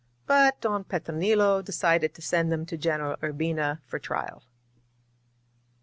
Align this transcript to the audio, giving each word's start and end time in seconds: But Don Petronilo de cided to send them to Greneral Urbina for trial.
But 0.25 0.59
Don 0.61 0.83
Petronilo 0.83 1.61
de 1.63 1.71
cided 1.71 2.15
to 2.15 2.23
send 2.23 2.51
them 2.51 2.65
to 2.65 2.75
Greneral 2.75 3.19
Urbina 3.19 3.81
for 3.85 3.99
trial. 3.99 4.41